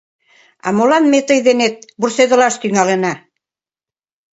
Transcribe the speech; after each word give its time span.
—А 0.65 0.67
молан 0.77 1.03
ме 1.11 1.19
тый 1.27 1.39
денет 1.47 1.75
вурседылаш 1.99 2.55
тӱҥалына? 2.61 3.13